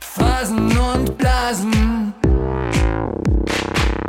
Phasen 0.00 0.78
und 0.78 1.16
Blasen, 1.18 2.12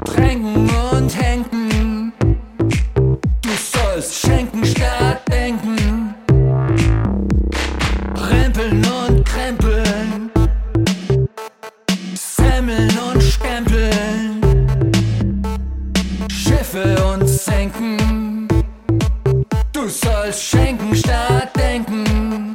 Tränken 0.05 0.69
und 0.91 1.17
Henken. 1.17 1.66
Du 19.87 19.93
sollst 19.93 20.43
schenken 20.43 20.93
statt 20.93 21.55
denken. 21.55 22.46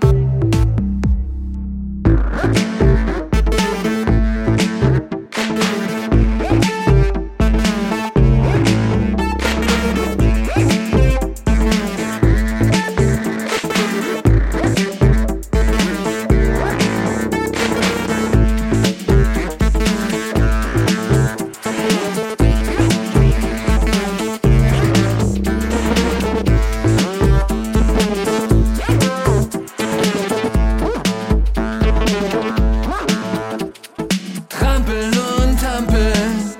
Trampeln 34.62 35.10
und 35.10 35.60
Tampeln, 35.60 36.54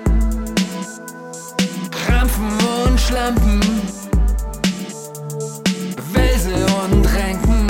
Krampfen 1.89 2.51
und 2.85 2.99
Schlampen, 2.99 3.61
Wälse 6.11 6.53
und 6.83 7.05
Ränken. 7.15 7.67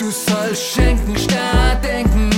Du 0.00 0.10
sollst 0.10 0.74
schenken 0.74 1.16
statt 1.16 1.84
denken. 1.84 2.37